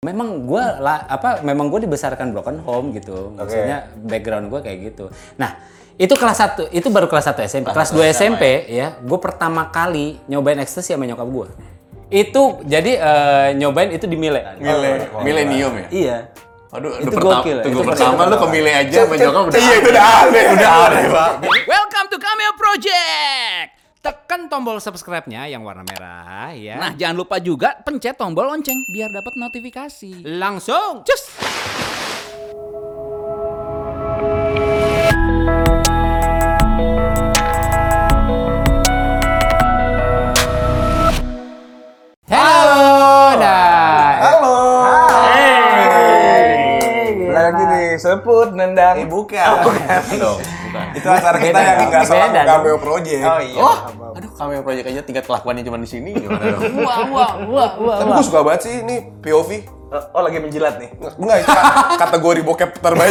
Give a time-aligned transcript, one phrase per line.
[0.00, 3.36] Memang gue lah apa memang gue dibesarkan broken home gitu.
[3.36, 5.12] Maksudnya background gue kayak gitu.
[5.36, 5.60] Nah,
[6.00, 7.68] itu kelas 1, itu baru kelas 1 SMP.
[7.68, 11.46] Kelas 2 SMP ya, gue pertama kali nyobain ekstasi sama nyokap gue.
[12.08, 14.56] Itu jadi eh, nyobain itu di Mile.
[14.56, 15.86] Mile, milenium ya?
[15.92, 16.16] Iya.
[16.72, 19.60] Aduh, Itu itu pertama, gokil, tunggu itu pertama lu ke Mile aja sama nyokap udah
[19.60, 21.30] Iya itu udah aneh, udah aneh pak.
[21.68, 23.79] Welcome to Cameo Project.
[24.00, 26.80] Tekan tombol subscribe-nya yang warna merah ya.
[26.80, 30.24] Nah, jangan lupa juga pencet tombol lonceng biar dapat notifikasi.
[30.24, 31.36] Langsung, cus.
[42.32, 43.36] Halo.
[43.36, 44.16] Nah.
[47.36, 47.64] Lagi
[48.56, 48.96] nendang.
[48.96, 49.44] Eh bukan.
[49.44, 50.59] Loh, bukan.
[50.94, 53.22] Itu acara kita Beda yang nggak salah Beda cameo project.
[53.24, 53.60] Oh iya.
[53.60, 53.76] Oh,
[54.14, 56.62] aduh cameo project aja tingkat kelakuannya cuma di sini gimana dong?
[56.86, 57.96] wah wah wah wah.
[57.98, 59.50] Tapi gue suka banget sih ini POV.
[59.90, 60.86] Oh, oh, lagi menjilat nih.
[61.02, 63.10] Nggak, Enggak, itu ka- kategori bokep terbaik.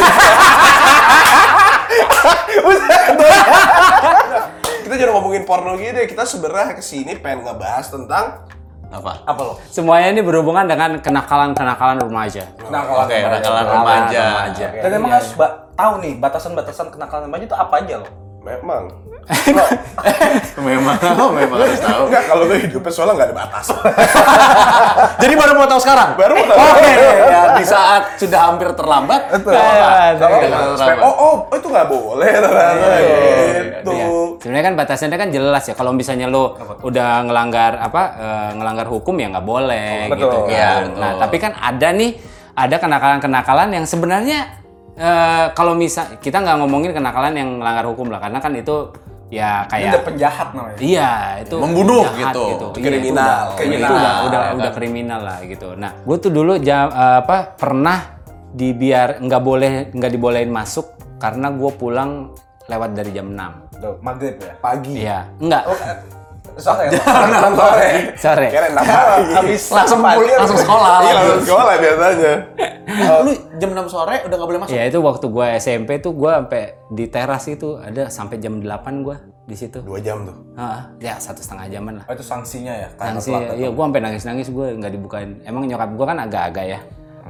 [4.80, 6.08] kita jangan ngomongin porno gini deh.
[6.08, 8.48] Kita sebenarnya ke sini pengen ngebahas tentang
[8.90, 9.22] Apa?
[9.22, 9.54] Apa lo?
[9.66, 12.42] Semuanya ini berhubungan dengan kenakalan-kenakalan remaja.
[12.68, 14.22] Nah, kalau Oke, kenakalan remaja.
[14.26, 14.66] remaja.
[14.82, 18.06] Dan emang harus ba- tahu nih batasan-batasan kenakalan remaja itu apa aja lo?
[18.40, 18.84] Memang.
[20.60, 20.98] Memang,
[21.32, 22.10] memang harus tahu.
[22.10, 23.66] Enggak, kalau lu hidupnya soalnya nggak ada batas.
[25.22, 26.18] Jadi baru mau tahu sekarang?
[26.18, 26.58] Baru mau tahu.
[26.58, 26.92] Oke,
[27.30, 29.30] ya, di saat sudah hampir terlambat.
[29.38, 29.54] Betul.
[29.54, 30.18] Iya.
[30.74, 33.92] supaya, oh, oh, oh, itu nggak boleh ternyata gitu.
[33.94, 34.06] Iya.
[34.42, 35.74] Sebenarnya kan batasannya kan jelas ya.
[35.78, 40.20] Kalau misalnya lo udah ngelanggar apa eh, ngelanggar hukum ya nggak boleh Betul.
[40.20, 40.50] gitu kan.
[40.50, 41.00] Iya, betul.
[41.00, 42.10] Nah, tapi kan ada nih
[42.58, 44.59] ada kenakalan-kenakalan yang sebenarnya
[45.00, 48.92] eh, kalau misal kita nggak ngomongin kenakalan yang melanggar hukum lah karena kan itu
[49.30, 50.76] ya Ini kayak udah penjahat namanya.
[50.76, 52.42] Iya, itu Membunuh jahat gitu.
[52.42, 53.14] Iya, itu Kriminal.
[53.14, 54.74] udah- Kriminal, Itu udah udah, ya udah kan?
[54.74, 55.68] kriminal lah gitu.
[55.74, 57.98] Nah, gue tuh dulu jam eh, apa pernah
[58.50, 62.34] dibiar nggak boleh nggak dibolehin masuk karena gue pulang
[62.66, 63.78] lewat dari jam 6.
[63.78, 64.52] Tuh, maghrib ya.
[64.58, 64.94] Pagi.
[64.98, 65.62] Iya, enggak.
[66.60, 66.92] Sore ya.
[67.00, 67.88] Enam sore.
[68.14, 68.46] Sore.
[68.48, 69.22] Kira enam pagi.
[69.32, 70.94] Habis Langsung pul- langsung sekolah.
[71.00, 72.34] Iya, langsung sekolah biasanya.
[73.20, 74.72] Lu jam 6 sore udah nggak boleh masuk?
[74.72, 78.66] Ya itu waktu gue SMP tuh gue sampai di teras itu ada sampai jam 8
[79.00, 79.78] gue di situ.
[79.80, 80.36] Dua jam tuh.
[80.54, 82.04] Ah, ya satu setengah jaman lah.
[82.06, 82.88] Oh, itu sanksinya ya.
[82.94, 85.30] karena Sanksi, iya gue sampai nangis-nangis gue nggak dibukain.
[85.42, 86.80] Emang nyokap gue kan agak-agak ya.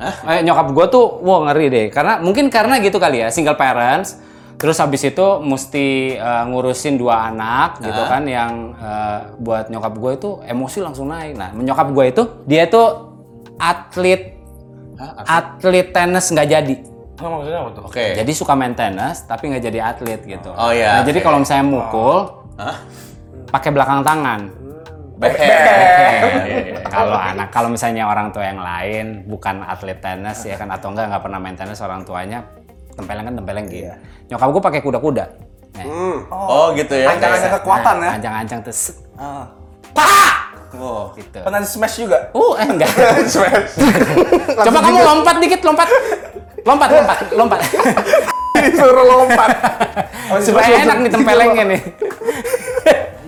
[0.01, 1.87] Eh, nyokap gue tuh, wah ngeri deh.
[1.93, 4.17] Karena mungkin karena gitu kali ya, single parents.
[4.61, 10.13] Terus habis itu mesti eh, ngurusin dua anak gitu kan, yang eh, buat nyokap gue
[10.21, 11.35] itu emosi langsung naik.
[11.41, 13.17] Nah, nyokap gue itu dia tuh
[13.57, 14.37] atlet
[15.25, 16.75] atlet tenis nggak jadi.
[17.21, 17.83] Oh, maksudnya apa tuh?
[17.89, 18.05] Oke.
[18.17, 20.53] Jadi suka main tenis tapi nggak jadi atlet gitu.
[20.53, 21.25] Oh, iya, Nah, jadi oke.
[21.25, 22.17] kalau misalnya mukul,
[22.57, 22.77] Hah?
[23.49, 24.41] pakai belakang tangan.
[25.21, 26.89] Backhand.
[26.97, 31.13] kalau anak kalau misalnya orang tua yang lain bukan atlet tenis ya kan atau enggak
[31.13, 32.41] nggak pernah main tenis orang tuanya
[33.01, 33.89] tempeleng kan tempeleng gitu.
[34.31, 35.25] Nyokap gue pakai kuda-kuda.
[35.71, 36.19] Nah, Hmm.
[36.29, 37.15] Oh gitu ya.
[37.15, 38.11] Ancang-ancang kekuatan ya.
[38.21, 38.75] Ancang-ancang tuh.
[38.75, 39.49] set, Ah.
[40.71, 41.11] Oh.
[41.19, 41.39] Gitu.
[41.43, 42.31] Pernah di smash juga?
[42.31, 42.91] Uh, eh enggak.
[43.33, 43.75] Smash.
[44.55, 45.89] Coba kamu lompat dikit, lompat.
[46.63, 47.61] Lompat, lompat, lompat.
[48.65, 49.51] Disuruh lompat.
[50.47, 51.81] Supaya enak nih tempelengnya nih.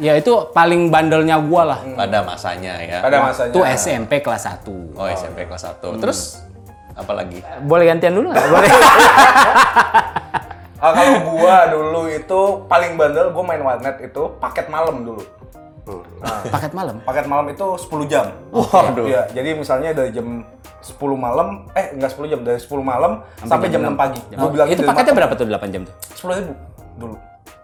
[0.02, 1.78] ya itu paling bandelnya gua lah.
[1.82, 2.98] Pada masanya ya.
[3.02, 3.50] Pada masanya.
[3.50, 4.98] Itu SMP kelas 1.
[4.98, 5.98] Oh SMP kelas 1.
[5.98, 6.42] Terus
[6.92, 7.38] apa lagi?
[7.64, 8.46] Boleh gantian dulu nggak?
[8.48, 8.70] Boleh.
[10.82, 15.22] Ah, kalau gua dulu itu paling bandel gua main warnet itu paket malam dulu.
[16.50, 16.98] Paket malam.
[17.06, 18.26] Paket malam itu 10 jam.
[18.50, 19.06] Waduh.
[19.06, 20.42] Iya, jadi misalnya dari jam
[20.82, 24.18] 10 malam, eh enggak 10 jam, dari 10 malam sampai, jam 6 pagi.
[24.34, 25.94] Gua bilang itu paketnya berapa tuh 8 jam tuh?
[26.18, 26.52] 10 ribu
[26.98, 27.14] dulu.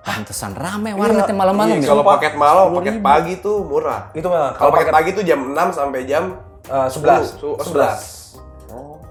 [0.06, 1.90] Pantesan rame warnetnya malam-malam Iya, ya.
[1.90, 4.14] Kalau paket malam, paket pagi tuh murah.
[4.14, 6.38] Itu mah Kalau paket pagi tuh jam 6 sampai jam
[6.70, 7.42] eh, 11.
[7.42, 7.66] 10.
[7.66, 8.17] 11.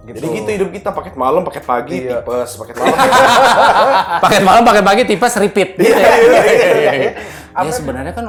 [0.07, 2.23] Jadi gitu hidup kita paket malam, paket pagi, Iya.
[2.23, 2.97] tipes, paket malam.
[4.23, 6.11] paket malam paket pagi tipes repeat gitu ya.
[6.15, 6.91] Iya,
[7.57, 8.25] ya sebenarnya kan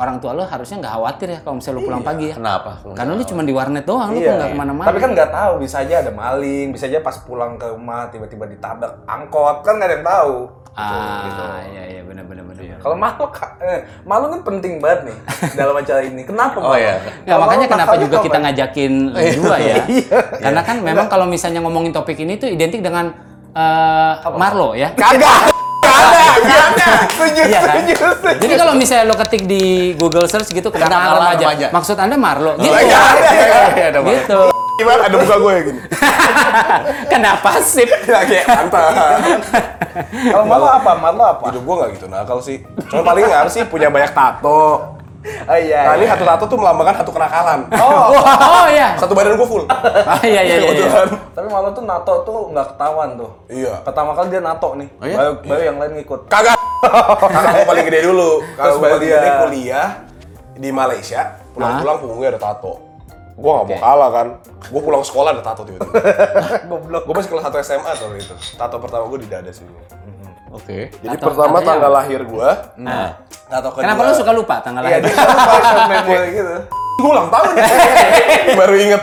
[0.00, 2.34] orang tua lo harusnya nggak khawatir ya kalau misalnya lo pulang pagi ya.
[2.40, 2.70] Kenapa?
[2.96, 4.32] Karena lu cuma di warnet doang, lu Iya.
[4.32, 4.86] kok nggak ke mana-mana.
[4.88, 8.48] Tapi kan nggak tahu, bisa aja ada maling, bisa aja pas pulang ke rumah tiba-tiba
[8.48, 10.34] ditabrak angkot, kan nggak ada yang tahu.
[10.70, 12.78] ah, iya iya benar benar benar.
[12.80, 13.26] Kalau malu,
[13.60, 15.16] eh, malu kan penting banget nih
[15.60, 16.22] dalam acara ini.
[16.24, 16.56] Kenapa?
[16.62, 16.96] Oh, iya.
[17.28, 18.44] Ya makanya malu, kenapa juga kita kapan?
[18.48, 19.76] ngajakin lu dua ya.
[20.48, 23.12] Karena kan memang kalau misalnya ngomongin topik ini tuh identik dengan
[23.52, 24.96] eh, Marlo ya.
[24.96, 25.52] Kagak.
[26.42, 26.98] Kagak.
[27.12, 27.74] Setuju, Iya kan?
[27.76, 28.38] setuju, setuju.
[28.40, 29.64] Jadi kalau misalnya lo ketik di
[29.94, 31.66] Google search gitu kenakalan Kenakalan remaja, remaja.
[31.70, 32.52] maksud anda Marlo?
[32.56, 32.66] Gitu.
[32.66, 33.00] Iya, iya,
[33.70, 33.86] iya.
[33.86, 34.18] Ada banget.
[34.24, 34.40] gitu.
[34.76, 35.80] Gimana ada muka gue gini?
[37.12, 37.84] Kenapa sih?
[38.06, 39.20] Lagi antara.
[40.24, 40.90] Kalau malu apa?
[40.94, 41.44] Malu apa?
[41.48, 42.64] Hidup gue gak gitu nakal sih.
[42.88, 44.96] Cuma paling apa sih punya banyak tato.
[45.20, 45.84] Oh iya.
[45.84, 47.68] Nah ini satu tato tuh melambangkan satu kenakalan.
[47.76, 48.96] Oh, oh iya.
[49.00, 49.64] Satu badan gue full.
[50.10, 50.70] Ah, iya iya iya.
[50.72, 51.04] iya.
[51.36, 53.30] Tapi malah tuh NATO tuh nggak ketahuan tuh.
[53.52, 53.84] Iya.
[53.84, 54.88] Pertama kali dia NATO nih.
[54.96, 55.16] Oh iya?
[55.20, 56.20] Baru, baru yang lain ngikut.
[56.32, 56.56] Kagak.
[57.20, 58.30] Kakak gue paling gede dulu.
[58.56, 59.16] Kalau Terus baru paling dia.
[59.20, 59.88] gede kuliah
[60.60, 61.20] di Malaysia,
[61.56, 62.89] pulang-pulang punggungnya ada tato.
[63.32, 64.26] Gue gak mau kalah kan.
[64.66, 65.96] Gue pulang sekolah ada tato tiba-tiba.
[66.70, 67.02] Goblok.
[67.04, 68.34] gue masih kelas 1 SMA tuh itu.
[68.54, 69.72] Tato pertama gue di dada sini.
[70.50, 70.90] Oke.
[70.96, 72.48] Jadi Tato- pertama tatonya tanggal lahir gue.
[72.76, 73.08] Nah.
[73.46, 73.82] Tato kedua.
[73.82, 75.02] Kenapa lu suka lupa tanggal Iya, lahir?
[75.04, 76.54] dia kan paling memori gitu.
[77.00, 77.64] Gue ulang tahun ya.
[78.60, 79.02] Baru inget.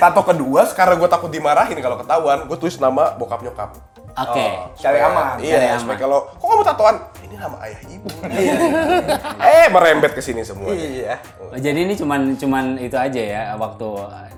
[0.00, 3.76] Tato kedua, sekarang gue takut dimarahin kalau ketahuan, gue tulis nama bokap nyokap.
[4.22, 4.46] Oke.
[4.76, 5.36] Cari aman.
[5.36, 5.96] Iya, Cari supaya aman.
[5.98, 6.96] kalau kok kamu tatoan?
[7.20, 8.08] Ini nama ayah ibu.
[9.50, 10.68] eh, merembet ke sini semua.
[10.70, 11.16] Iya.
[11.38, 13.88] Oh, Jadi ini cuman cuman itu aja ya waktu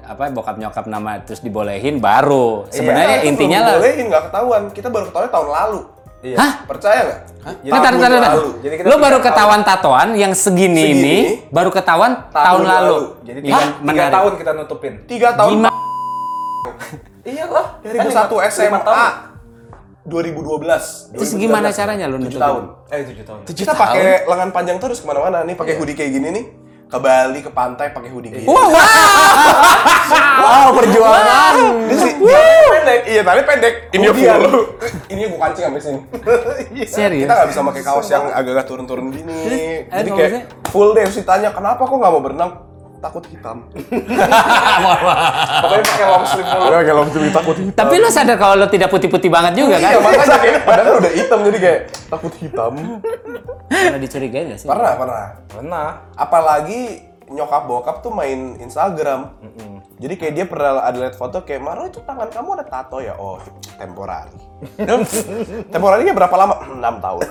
[0.02, 2.66] apa bokap nyokap nama terus dibolehin baru.
[2.68, 3.74] Sebenarnya Nah, itu intinya lah.
[3.76, 4.62] Bolehin nggak ketahuan.
[4.70, 5.80] Kita baru ketahuan tahun lalu.
[6.22, 6.36] Iya.
[6.38, 6.52] Hah?
[6.64, 7.20] Percaya nggak?
[7.58, 7.92] Jadi- bentar.
[8.30, 8.46] lalu.
[8.60, 9.26] Jadi kita Lu tiga baru tahun.
[9.26, 11.02] ketahuan tatoan yang segini, Segini.
[11.02, 11.16] ini
[11.50, 12.70] baru ketahuan tahun, Tahun lalu.
[12.70, 12.98] lalu.
[13.24, 13.66] Jadi Iya tiga, kan?
[13.66, 14.12] tiga Menarik.
[14.14, 14.92] tahun kita nutupin.
[15.04, 15.70] Tiga tahun Gimana?
[17.24, 17.66] Iya lah.
[17.80, 19.31] dari satu SMA.
[20.02, 21.14] 2012.
[21.14, 22.62] Terus gimana caranya lu 7 tahun.
[22.90, 23.40] Eh tujuh tahun.
[23.46, 26.46] Kita pakai lengan panjang terus ke mana-mana nih, pakai hoodie kayak gini nih.
[26.86, 28.44] Ke Bali, ke pantai pakai hoodie gini.
[28.44, 28.84] Wow, wow.
[30.42, 31.54] Wow, perjuangan.
[31.88, 32.12] Sih,
[32.68, 33.00] pendek.
[33.08, 33.74] Iya, tadi pendek.
[33.90, 34.44] Ini full.
[35.12, 36.00] Ini gue kancing sampai sini.
[36.92, 37.24] Serius?
[37.24, 39.32] Kita nggak bisa pakai kaos yang agak-agak turun-turun gini.
[39.48, 41.04] eh, Jadi kalau kayak full deh.
[41.08, 42.50] Terus ditanya, kenapa kok nggak mau berenang?
[43.02, 43.66] Takut hitam.
[45.62, 46.70] Pokoknya pakai long sleeve mulu.
[46.70, 47.74] Kayak long sleeve takut hitam.
[47.82, 49.90] Tapi lu sadar kalau lu tidak putih-putih banget juga kan?
[49.90, 52.72] Iya, makanya kayak padahal udah hitam jadi kayak takut hitam.
[53.66, 54.68] Pernah dicurigain gak sih?
[54.70, 55.24] Pernah, pernah.
[55.50, 55.88] Pernah.
[56.14, 59.30] Apalagi nyokap bokap tuh main Instagram.
[60.02, 63.14] Jadi kayak dia pernah ada lihat foto kayak Maro itu tangan kamu ada tato ya?
[63.14, 63.38] Oh,
[63.78, 64.34] temporari.
[65.70, 66.54] Temporarinya berapa lama?
[66.66, 67.22] 6 tahun.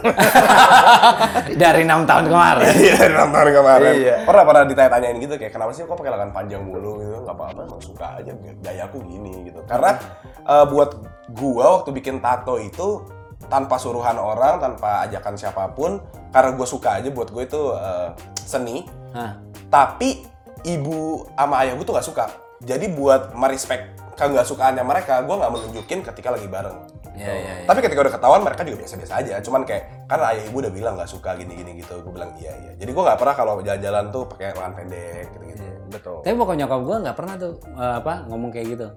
[1.61, 2.71] Dari enam tahun kemarin.
[2.81, 3.93] Iya, dari 6 tahun kemarin.
[3.93, 4.15] Iya.
[4.23, 7.15] Pernah pernah ditanya-tanyain gitu kayak kenapa sih kok pakai lengan panjang mulu gitu?
[7.23, 8.31] Enggak apa-apa, emang suka aja
[8.63, 9.59] gayaku gini gitu.
[9.67, 9.99] Karena
[10.47, 10.89] eh, buat
[11.35, 13.03] gua waktu bikin tato itu
[13.51, 15.99] tanpa suruhan orang, tanpa ajakan siapa pun,
[16.31, 18.07] karena gua suka aja buat gue itu eh,
[18.51, 18.83] seni.
[19.15, 19.39] Hah.
[19.71, 20.27] Tapi
[20.67, 22.25] ibu sama ayah gue tuh gak suka.
[22.61, 26.77] Jadi buat merespek kagak sukaannya mereka, gue nggak menunjukin ketika lagi bareng.
[27.17, 27.65] Iya, iya, iya.
[27.65, 29.33] Tapi ketika udah ketahuan mereka juga biasa-biasa aja.
[29.41, 32.71] Cuman kayak karena ayah ibu udah bilang nggak suka gini-gini gitu, gue bilang iya iya.
[32.77, 35.65] Jadi gue nggak pernah kalau jalan-jalan tuh pakai lengan pendek gitu-gitu.
[35.91, 36.17] Betul.
[36.21, 38.87] Tapi bokap nyokap gue nggak pernah tuh eh, apa ngomong kayak gitu.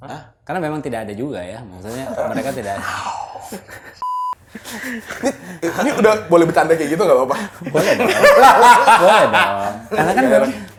[0.00, 0.32] Hah?
[0.48, 2.80] Karena memang tidak ada juga ya, maksudnya mereka tidak.
[2.80, 2.88] ada.
[5.60, 7.36] Ini udah boleh bercanda kayak gitu nggak apa-apa?
[7.70, 8.10] Boleh dong.
[8.98, 9.74] Boleh dong.
[9.94, 10.24] Karena kan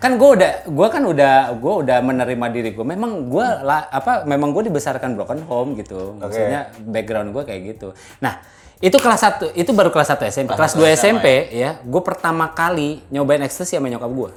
[0.02, 2.86] kan gue udah gue kan udah gue udah menerima diri gue.
[2.86, 6.20] Memang gue lah apa memang gue dibesarkan broken home gitu.
[6.20, 7.96] Maksudnya background gue kayak gitu.
[8.20, 8.44] Nah,
[8.82, 10.50] itu kelas 1, itu baru kelas 1 SMP.
[10.58, 14.32] Kelas 2 SMP ya, gue pertama kali nyobain ekstasi sama nyokap gue.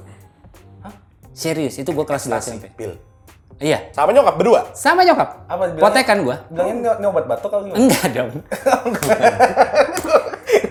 [1.33, 2.69] Serius, itu gue kelas 2 SMP.
[2.77, 2.93] Pil.
[3.55, 4.61] Iya, Sama nyokap berdua.
[4.75, 5.47] sama nyokap.
[5.47, 5.83] Apa bilangnya?
[5.87, 6.35] Potekan gue.
[6.51, 7.77] Bilangin nggak nggak obat batuk kali gimana?
[7.79, 8.31] Enggak dong.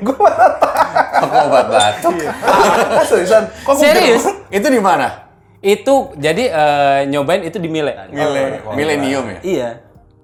[0.05, 0.47] Gue mana
[1.17, 2.13] Aku obat batuk.
[2.13, 2.21] tahu.
[3.09, 3.43] Seriusan.
[3.65, 4.25] Kok gua Serius?
[4.51, 5.09] Itu di mana?
[5.65, 8.13] itu jadi eh, nyobain itu di Mile.
[8.13, 9.41] Mile, Milenium ya?
[9.41, 9.69] Iya.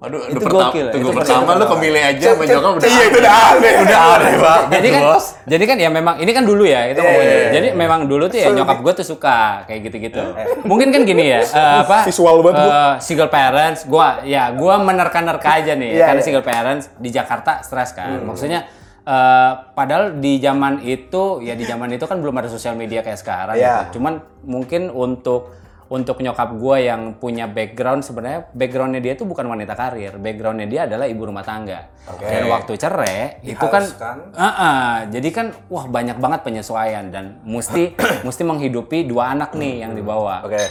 [0.01, 3.17] Aduh, Itu gokil, tunggu itu pertama lu ke Mile aja sama nyokap udah Iya itu
[3.21, 3.73] udah aneh.
[3.85, 4.69] udah aneh banget.
[4.71, 5.25] jadi kan bos.
[5.45, 7.37] jadi kan ya memang ini kan dulu ya itu ngomongnya.
[7.53, 10.21] jadi memang dulu tuh ya nyokap gue tuh suka kayak gitu-gitu
[10.63, 12.73] mungkin kan gini ya eh, apa Visual banget gua.
[12.73, 16.25] eh, single parents gue ya gue menerka-nerka aja nih Iya, karena iya.
[16.25, 18.65] single parents di Jakarta stres kan maksudnya
[19.01, 23.21] eh, padahal di zaman itu ya di zaman itu kan belum ada sosial media kayak
[23.21, 23.85] sekarang Iya.
[23.85, 24.01] gitu.
[24.01, 25.53] cuman mungkin untuk
[25.91, 30.87] untuk nyokap gue yang punya background sebenarnya backgroundnya dia tuh bukan wanita karir backgroundnya dia
[30.87, 31.91] adalah ibu rumah tangga
[32.23, 34.17] dan waktu cerai itu kan Diharuskan.
[34.37, 37.93] Ah, jadi kan wah banyak banget penyesuaian dan mesti
[38.27, 40.47] mesti menghidupi dua anak nih yang dibawa.
[40.47, 40.61] Oke.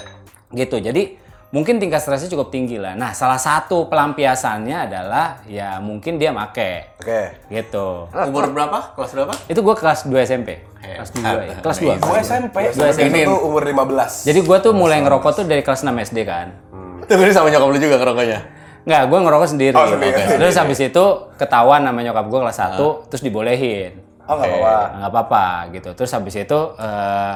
[0.51, 0.77] Gitu.
[0.81, 2.95] Jadi mungkin tingkat stresnya cukup tinggi lah.
[2.97, 7.47] Nah, salah satu pelampiasannya adalah ya mungkin dia make Oke.
[7.51, 8.09] gitu.
[8.11, 8.95] Umur berapa?
[8.97, 9.33] Kelas berapa?
[9.51, 10.70] Itu gua kelas 2 SMP.
[10.81, 11.57] Kelas 2 ya.
[11.61, 12.01] Kelas 2.
[12.01, 12.57] Gue SMP.
[12.73, 13.17] Dua SMP.
[13.21, 14.29] Itu tuh umur 15.
[14.29, 16.57] Jadi gua tuh mulai ngerokok tuh dari kelas 6 SD kan.
[17.05, 18.41] Tunggu ini sama nyokap lu juga ngerokoknya.
[18.81, 19.77] Nggak, gue ngerokok sendiri.
[19.77, 20.21] Oh, sendiri.
[20.41, 21.05] Terus habis itu
[21.37, 23.93] ketahuan sama nyokap gue kelas 1, terus dibolehin.
[24.25, 24.85] Oh nggak apa-apa.
[24.95, 25.91] nggak apa-apa gitu.
[25.99, 27.35] Terus habis itu eh,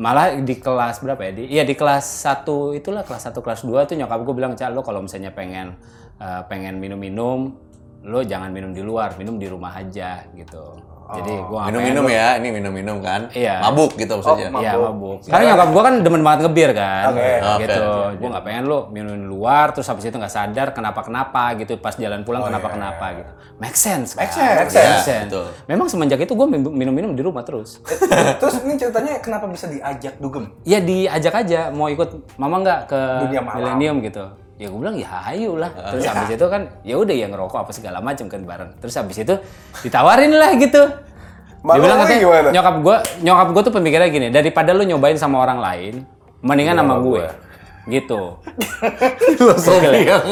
[0.00, 1.32] malah di kelas berapa ya?
[1.36, 4.72] Di, iya di kelas 1 itulah kelas 1 kelas 2 tuh nyokap gue bilang, "Cak,
[4.72, 5.76] lo kalau misalnya pengen
[6.18, 7.52] eh, pengen minum-minum
[8.02, 10.91] lo jangan minum di luar, minum di rumah aja gitu.
[11.14, 13.20] Jadi gua nggak Minum-minum ya, ini minum-minum kan?
[13.30, 13.60] Iya.
[13.60, 14.48] Mabuk gitu maksudnya.
[14.48, 14.88] Oh, Iya Mabuk.
[14.88, 15.18] mabuk.
[15.24, 17.30] Karena nyokap gua kan demen banget ngebir kan, Oke.
[17.60, 17.82] gitu.
[17.82, 18.16] Oke.
[18.16, 21.76] Gua nggak pengen lo minum di luar, terus habis itu nggak sadar kenapa kenapa gitu,
[21.76, 23.32] pas jalan pulang kenapa iya, kenapa gitu.
[23.56, 24.14] Make sense.
[24.14, 24.34] Make kan?
[24.34, 24.56] sense.
[24.58, 25.26] Make Iya, sense.
[25.28, 25.46] betul.
[25.66, 27.78] Memang semenjak itu gua minum- minum-minum di rumah terus.
[28.40, 30.50] Terus ini ceritanya kenapa bisa diajak dugem?
[30.62, 33.56] Ya diajak aja mau ikut mama nggak ke Dunia malam.
[33.58, 34.24] Millennium gitu.
[34.62, 35.74] Ya gue bilang ya ayo lah.
[35.74, 38.70] Terus habis itu kan ya udah ya ngerokok apa segala macam kan bareng.
[38.78, 39.34] Terus habis itu
[39.82, 40.86] ditawarin lah gitu.
[41.66, 42.48] Mak Dia bilang katanya gimana?
[42.54, 45.94] nyokap gua nyokap gua tuh pemikirannya gini, daripada lu nyobain sama orang lain,
[46.42, 47.26] mendingan sama gue.
[47.86, 48.22] Gitu.
[49.38, 50.22] Filosofi yang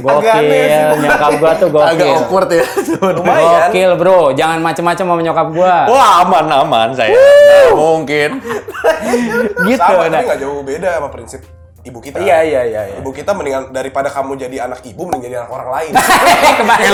[0.00, 2.16] Gokil, nyokap gua tuh agak gokil.
[2.16, 2.64] awkward ya.
[3.12, 3.68] Lumayan.
[3.68, 4.20] Gokil, Bro.
[4.36, 5.84] Jangan macem-macem sama nyokap gua.
[5.88, 7.12] Wah aman aman saya.
[7.12, 8.30] Nggak mungkin.
[9.68, 9.80] gitu.
[9.80, 10.20] Sama, nah.
[10.20, 11.40] tapi nggak jauh beda sama prinsip
[11.86, 12.18] ibu kita.
[12.18, 12.82] Iya iya iya.
[12.90, 12.96] iya.
[12.98, 15.92] Ibu kita mendingan daripada kamu jadi anak ibu, mending jadi anak orang lain.
[16.60, 16.90] kebalik.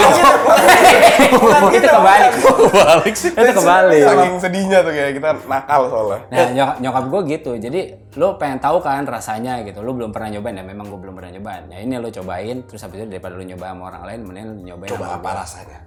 [1.73, 2.33] itu kebalik.
[2.73, 3.31] Balik sih.
[3.33, 4.05] Itu kebalik.
[4.05, 6.21] Saking sedihnya tuh kayak kita nakal soalnya.
[6.29, 7.53] Nah, nyokap, nyokap gue gitu.
[7.57, 7.81] Jadi,
[8.21, 9.81] lo pengen tahu kan rasanya gitu.
[9.81, 11.65] Lo belum pernah nyobain ya, memang gue belum pernah nyobain.
[11.73, 14.55] Ya ini lo cobain, terus habis itu daripada lo nyoba sama orang lain, mending lo
[14.77, 15.41] nyobain Coba apa gua.
[15.43, 15.79] rasanya?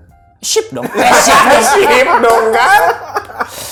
[0.41, 0.85] Ship dong.
[0.95, 2.81] Eh, ship, Sip dong kan?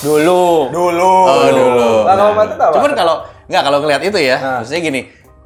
[0.02, 0.70] Dulu.
[0.70, 1.12] Dulu.
[1.26, 1.90] Oh dulu.
[2.06, 2.72] Mati tahu.
[2.78, 5.00] Cuman kalau nggak kalau ngelihat itu ya, maksudnya gini,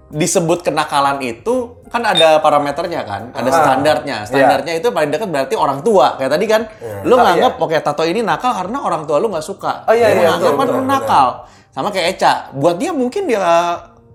[0.08, 4.24] disebut kenakalan itu kan ada parameternya kan, ada standarnya.
[4.24, 6.16] Standarnya itu paling dekat berarti orang tua.
[6.16, 6.62] Kayak tadi kan,
[7.04, 9.84] lu nganggap oke tato ini nakal karena orang tua lu nggak suka.
[9.88, 11.28] Oh, iya, Lu iya, nganggap betul, kan betul, lu nakal.
[11.68, 13.38] Sama kayak Eca, buat dia mungkin dia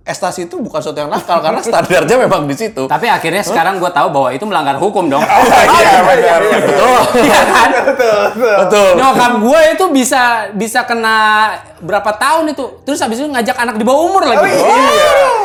[0.04, 2.92] estasi itu bukan sesuatu yang nakal karena standarnya memang di situ.
[2.92, 5.24] Tapi akhirnya sekarang gue tahu bahwa itu melanggar hukum dong.
[5.74, 6.40] Iya, benar.
[6.68, 7.00] Betul.
[7.24, 7.70] Iya kan?
[8.68, 8.90] Betul.
[9.00, 11.16] Nyokap gue itu bisa bisa kena
[11.80, 12.84] berapa tahun itu.
[12.84, 14.52] Terus habis itu ngajak anak di bawah umur lagi.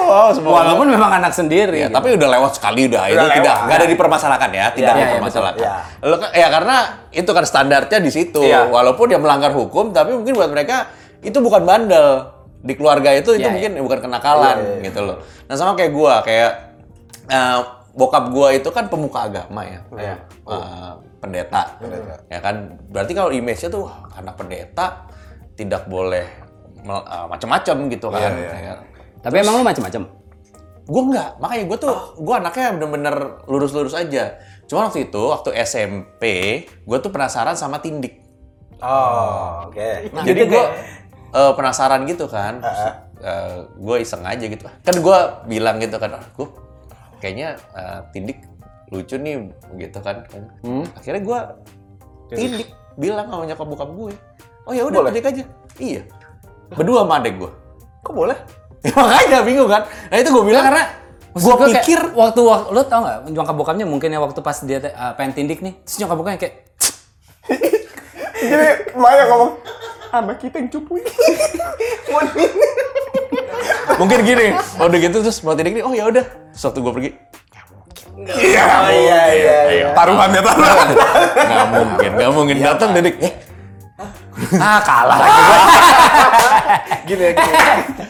[0.08, 0.66] Oh, semua.
[0.66, 1.78] Walaupun memang anak sendiri.
[1.78, 1.94] Ya, gitu.
[1.94, 3.62] tapi udah lewat sekali udah, itu Udah tidak lewat.
[3.62, 5.68] nggak ada dipermasalahkan ya, tidak Iya, iya, dipermasalahkan.
[5.68, 6.08] betul.
[6.10, 6.76] Lo kan- ya karena
[7.14, 8.40] itu kan standarnya di situ.
[8.42, 8.66] Iya.
[8.66, 10.90] Walaupun dia melanggar hukum, tapi mungkin buat mereka
[11.22, 12.37] itu bukan bandel.
[12.58, 15.16] Di keluarga itu itu Iya, mungkin bukan kenakalan gitu loh.
[15.46, 16.52] Nah, sama kayak gua kayak
[17.28, 17.58] eh,
[17.94, 19.80] bokap gua itu kan pemuka agama ya.
[19.94, 20.14] Iya.
[20.48, 21.62] Eh, pendeta.
[22.26, 25.06] Ya kan berarti kalau image-nya tuh wah, anak pendeta
[25.54, 26.26] tidak boleh
[26.82, 28.30] mel- eh, macam-macam gitu kan.
[28.32, 28.54] Iya, iya.
[28.58, 28.74] Ya.
[29.18, 30.02] Tapi emang lu macem-macem?
[30.88, 34.40] Gue enggak, makanya gue tuh, gue anaknya bener-bener lurus-lurus aja.
[34.64, 36.22] Cuma waktu itu, waktu SMP,
[36.64, 38.24] gue tuh penasaran sama tindik.
[38.80, 40.14] Oh, oke.
[40.16, 40.64] Nah, Gitu jadi gue
[41.34, 42.60] kayak- penasaran gitu kan.
[43.76, 44.62] gue iseng aja gitu.
[44.64, 45.18] Kan gue
[45.50, 46.46] bilang gitu kan, gue
[47.18, 48.38] kayaknya eh, tindik
[48.88, 50.22] lucu nih gitu kan.
[50.96, 51.38] Akhirnya gue
[52.30, 54.12] tindik, bilang sama nyokap bokap gue.
[54.68, 55.42] Oh ya udah tindik aja.
[55.78, 56.02] Iya.
[56.72, 57.50] Berdua sama adek gue.
[58.04, 58.38] Kok boleh?
[58.78, 59.82] Ya, makanya bingung kan.
[60.06, 60.86] Nah itu gue bilang karena
[61.34, 64.40] gue Maksud gua kayak pikir waktu, waktu lo tau nggak nyokap bokapnya mungkin ya waktu
[64.40, 66.54] pas dia uh, pengen tindik nih terus nyokap bokapnya kayak
[68.38, 69.50] Jadi Maya ngomong,
[70.10, 71.00] anak kita yang cupu
[73.98, 74.46] mungkin gini
[74.78, 76.24] oh, udah gitu terus mau tindik nih oh ya udah
[76.54, 77.10] waktu gue pergi
[78.18, 79.86] Iya, Oh, iya, iya, iya.
[79.94, 80.88] Taruhannya taruhan.
[81.38, 83.30] nggak mungkin nggak mungkin datang tindik eh
[84.58, 85.58] ah kalah lagi gua.
[87.04, 87.54] Gini ya, gini.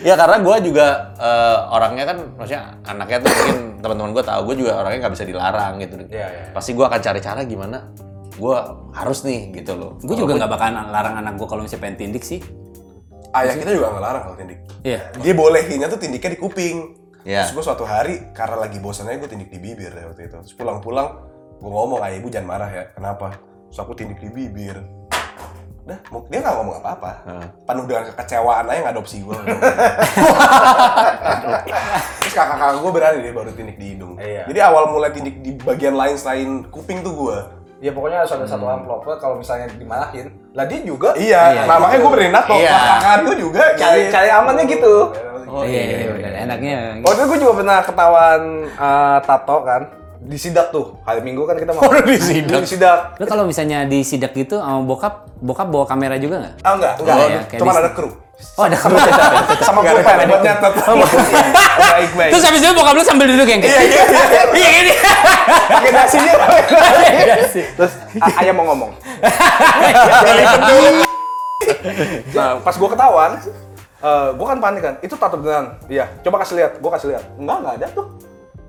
[0.02, 4.56] ya karena gue juga eh, orangnya kan maksudnya anaknya tuh mungkin teman-teman gue tahu gue
[4.58, 6.42] juga orangnya nggak bisa dilarang gitu Iya, iya.
[6.52, 7.78] pasti gue akan cari cara gimana
[8.38, 8.56] gue
[8.94, 12.22] harus nih gitu loh gue juga nggak bakalan larang anak gue kalau misalnya pengen tindik
[12.22, 12.38] sih
[13.28, 14.58] Ayah kita juga ngelarang kalau tindik.
[14.80, 16.96] iya Dia bolehinnya tuh tindiknya di kuping.
[17.28, 17.44] Iya.
[17.44, 20.36] Terus gue suatu hari karena lagi bosannya gue tindik di bibir ya waktu itu.
[20.40, 21.28] Terus pulang-pulang
[21.60, 22.84] gue ngomong ayah ibu jangan marah ya.
[22.88, 23.36] Kenapa?
[23.68, 24.80] Terus aku tindik di bibir.
[26.08, 27.12] Mau- dia nggak ngomong apa-apa.
[27.68, 29.36] Penuh dengan kekecewaan aja ngadopsi gue.
[32.18, 34.16] Terus kakak-kakak gue berani dia baru tindik di hidung.
[34.16, 34.48] Iya.
[34.48, 37.38] Jadi awal mulai tindik di bagian lain selain kuping tuh gue.
[37.78, 40.34] Ya pokoknya harus ada satu amplop kalau misalnya dimarahin.
[40.50, 42.52] Lah dia juga Iya, nah makanya gue berani nato.
[42.52, 42.74] Iya.
[42.98, 43.62] Kakak gue juga.
[43.72, 44.12] cari gitu.
[44.12, 44.94] cari amannya gitu.
[45.48, 49.82] oh iya iya iya enaknya Waktu itu gue juga pernah ketahuan eh, tato kan
[50.18, 52.60] di sidak tuh hari minggu kan kita mau Oh, di sidak.
[52.60, 56.54] di sidak lo kalau misalnya di sidak gitu sama bokap bokap bawa kamera juga nggak
[56.60, 57.14] Ah enggak, enggak.
[57.16, 58.08] Enggak ya, di- ada kru.
[58.54, 59.06] Oh ada kamera
[59.60, 60.72] Sama gue pen buat nyatet.
[61.78, 62.30] baik baik.
[62.30, 63.82] Terus habis itu bokap lu sambil duduk yang kayak
[64.52, 64.92] iya gini
[65.68, 66.32] Pakai nasinya.
[67.74, 68.90] terus a- ayah mau ngomong.
[72.32, 73.32] Nah pas gue ketahuan
[73.98, 74.94] eh gue kan panik kan.
[75.00, 76.06] Itu tato beneran iya.
[76.22, 76.72] Coba kasih lihat.
[76.78, 77.24] Gue kasih lihat.
[77.34, 78.06] Enggak enggak ada tuh.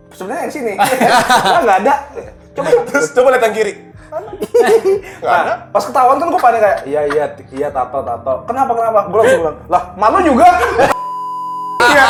[0.10, 0.74] Sebenarnya yang sini.
[0.74, 1.94] Enggak enggak ada.
[2.52, 3.74] Coba Terus coba lihat yang kiri.
[5.20, 8.34] Nah, pas ketahuan kan gue panik kayak, iya iya iya tato tato.
[8.50, 9.00] Kenapa kenapa?
[9.08, 10.48] Gue langsung bilang, lah malu juga.
[11.80, 12.08] Iya.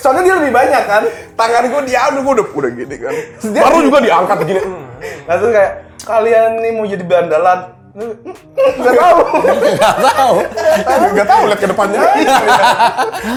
[0.00, 1.02] Soalnya dia lebih banyak kan.
[1.36, 3.14] Tangan gue diadu, gue udah udah gini kan.
[3.52, 4.60] Baru juga diangkat gini.
[4.64, 4.86] Hmm.
[5.28, 5.72] Nah terus kayak
[6.06, 7.60] kalian nih mau jadi berandalan.
[8.80, 9.18] Gak tahu.
[9.74, 10.36] Nggak tahu.
[11.10, 12.00] Gak tau lihat ke depannya.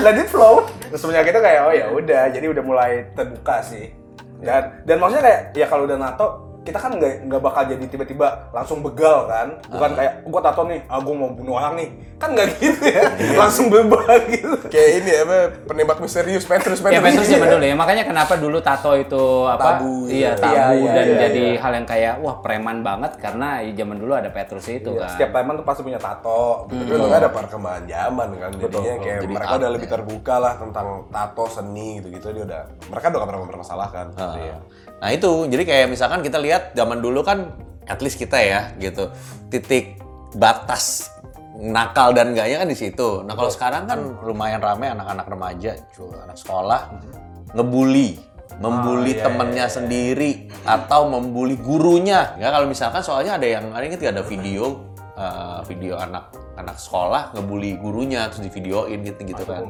[0.06, 0.70] Let it flow.
[0.94, 3.92] Terus semenjak itu kayak oh ya udah, jadi udah mulai terbuka sih.
[4.40, 6.28] Dan dan maksudnya kayak ya kalau udah nato
[6.64, 10.80] kita kan nggak nggak bakal jadi tiba-tiba langsung begal kan bukan kayak gua tato nih
[10.86, 13.04] ah gua mau bunuh orang nih kan nggak gitu ya
[13.36, 17.04] langsung bebal gitu Kayak ini apa penembak misterius Petrus Ya Petrus.
[17.14, 19.78] Petrus zaman dulu ya, makanya kenapa dulu tato itu apa?
[19.78, 20.32] Tabu, Iya, iya.
[20.34, 21.60] tabu Iya, iya, dan iya, jadi iya.
[21.60, 25.10] hal yang kayak wah preman banget karena ya zaman dulu ada Petrus itu Iya, kan.
[25.12, 26.80] setiap preman tuh pasti punya tato gitu.
[26.80, 29.74] Tapi untungnya ada perkembangan zaman kan, jadinya Betul, kayak jadi mereka udah ya.
[29.76, 34.06] lebih terbuka lah tentang tato seni gitu-gitu dia udah mereka udah gak pernah mempermasalahkan.
[34.16, 34.56] Heeh.
[34.96, 37.54] Nah itu, jadi kayak misalkan kita lihat zaman dulu kan,
[37.88, 39.10] at least kita ya gitu,
[39.50, 39.98] titik
[40.34, 41.14] batas
[41.54, 43.22] nakal dan enggaknya kan di situ.
[43.22, 45.72] Nah kalau sekarang kan lumayan ramai anak-anak remaja,
[46.26, 46.90] anak sekolah
[47.54, 48.18] ngebully,
[48.58, 52.34] membuli temennya sendiri atau membuli gurunya.
[52.42, 54.14] Ya kalau misalkan soalnya ada yang ada inget nggak?
[54.18, 54.82] Ada video
[55.14, 59.70] eh, video anak anak sekolah ngebully gurunya terus divideoin gitu gitu kan.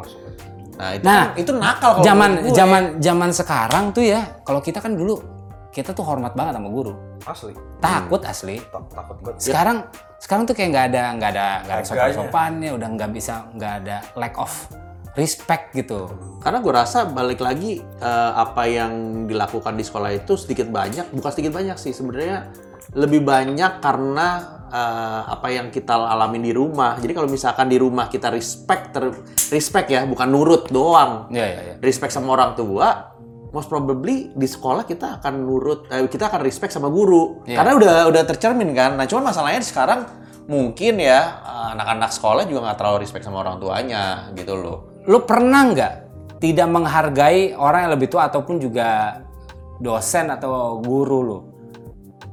[0.79, 4.95] Nah itu Nah, itu nakal kalau Zaman zaman zaman sekarang tuh ya, kalau kita kan
[4.95, 5.32] dulu
[5.73, 6.93] kita tuh hormat banget sama guru.
[7.25, 8.61] asli Takut asli.
[8.61, 9.77] Tak- takut banget Sekarang
[10.21, 11.89] sekarang tuh kayak nggak ada nggak ada nggak ada Harganya.
[11.89, 14.51] sopan-sopannya, udah nggak bisa nggak ada lack of
[15.13, 16.09] respect gitu.
[16.39, 18.93] Karena gue rasa balik lagi eh, apa yang
[19.25, 22.49] dilakukan di sekolah itu sedikit banyak, bukan sedikit banyak sih sebenarnya
[22.93, 24.27] lebih banyak karena
[24.67, 26.97] eh, apa yang kita alamin di rumah.
[26.97, 29.13] Jadi kalau misalkan di rumah kita respect, ter-
[29.49, 31.29] respect ya, bukan nurut doang.
[31.29, 31.75] Iya iya iya.
[31.77, 33.12] Respect sama orang tua,
[33.53, 37.45] most probably di sekolah kita akan nurut, eh, kita akan respect sama guru.
[37.45, 37.61] Iya.
[37.61, 38.97] Karena udah udah tercermin kan.
[38.97, 40.09] Nah cuman masalahnya sekarang
[40.49, 45.05] mungkin ya eh, anak-anak sekolah juga nggak terlalu respect sama orang tuanya gitu loh.
[45.05, 45.93] Lu pernah nggak
[46.41, 49.21] tidak menghargai orang yang lebih tua ataupun juga
[49.79, 51.39] dosen atau guru lu?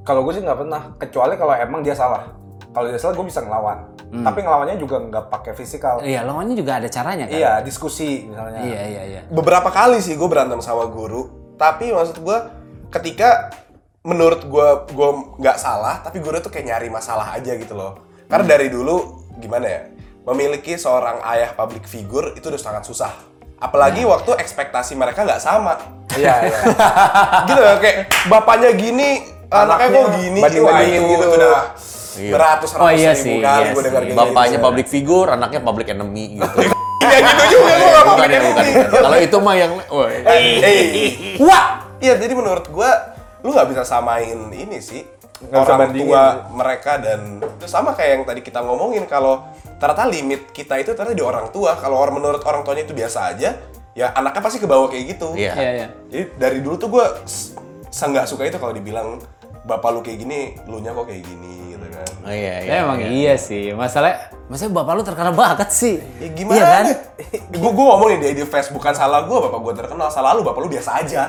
[0.05, 2.40] kalau gue sih nggak pernah kecuali kalau emang dia salah
[2.71, 3.79] kalau dia salah gue bisa ngelawan
[4.11, 7.35] tapi ngelawannya juga nggak pakai fisikal Iya, lawannya juga ada caranya kan?
[7.35, 9.21] iya diskusi misalnya Iya, iya, iya.
[9.31, 12.39] Beberapa kali sih gue berantem sama guru, tapi maksud gue
[12.91, 13.55] ketika
[14.03, 18.03] menurut gue gue nggak salah, tapi guru tuh kayak nyari masalah aja gitu loh.
[18.27, 19.83] Karena dari dulu gimana ya,
[20.27, 23.15] memiliki seorang ayah public figure itu udah sangat susah.
[23.63, 25.79] Apalagi waktu ekspektasi mereka nggak sama.
[26.19, 26.59] iya iya
[27.47, 31.37] gitu loh, kayak bapaknya gini, anaknya kok Anaknya gini, banding-bandingin Wah, itu gitu.
[31.39, 31.59] udah
[32.13, 32.33] Iya.
[32.33, 34.65] beratus-ratus Oh, iya ribu sih, kali iya gue dengar kayak Bapaknya gitu.
[34.65, 36.59] public figure, anaknya public enemy gitu.
[37.01, 38.65] Ya gitu juga gue gak bukan ya, bukan.
[38.67, 38.87] bukan.
[39.01, 39.73] Kalau itu mah yang.
[39.81, 41.65] Eh, Wah!
[41.97, 42.91] Iya, jadi menurut gua
[43.41, 45.01] lu nggak bisa samain ini sih
[45.41, 46.07] bisa orang bandingin.
[46.07, 50.93] tua mereka dan itu sama kayak yang tadi kita ngomongin kalau ternyata limit kita itu
[50.93, 51.73] ternyata di orang tua.
[51.75, 53.57] Kalau orang menurut orang tuanya itu biasa aja,
[53.91, 55.33] ya anaknya pasti ke bawah kayak gitu.
[55.35, 55.53] Iya.
[55.53, 55.87] Iya, iya.
[56.07, 57.57] Jadi dari dulu tuh gua s-
[57.91, 59.19] nggak suka itu kalau dibilang
[59.63, 62.11] bapak lu kayak gini, lu nya kok kayak gini gitu kan.
[62.21, 62.71] Oh, iya, iya.
[62.71, 63.35] Ya, emang iya.
[63.37, 63.71] sih.
[63.71, 66.01] Masalah masalah bapak lu terkenal banget sih.
[66.17, 66.57] Ya gimana?
[66.57, 66.85] Iya kan?
[67.55, 70.43] gue gue ngomong nih di, di Facebook bukan salah gue, bapak gue terkenal, salah lu,
[70.43, 71.23] bapak lu biasa aja.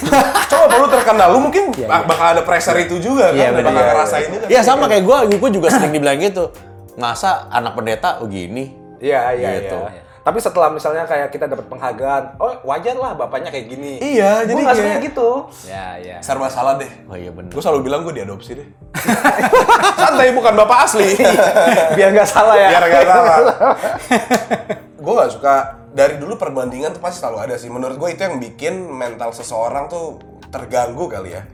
[0.50, 3.64] Coba bapak lu terkenal, lu mungkin bak- bakal ada pressure itu juga kan, Iya, bener.
[3.64, 4.44] bakal Iya, ngerasain itu.
[4.46, 6.50] Iya sama kayak gue, gue juga sering dibilang gitu.
[6.96, 8.72] Masa anak pendeta oh gini?
[8.96, 9.76] iya iya Gitu.
[9.76, 14.42] iya tapi setelah misalnya kayak kita dapat penghargaan oh wajar lah bapaknya kayak gini Iya,
[14.42, 15.28] jadi gue nggak kayak- gitu
[15.62, 16.18] Ya, ya.
[16.18, 16.90] Serba salah deh.
[17.06, 17.48] Oh iya bener.
[17.48, 18.66] Gue selalu bilang gue diadopsi deh.
[20.00, 21.14] Santai, bukan bapak asli.
[21.96, 23.36] biar nggak salah ya Biar gak salah.
[24.96, 25.54] gue gak suka,
[25.92, 27.70] dari dulu perbandingan tuh pasti selalu ada sih.
[27.70, 31.46] Menurut gue itu yang bikin mental seseorang tuh terganggu kali ya.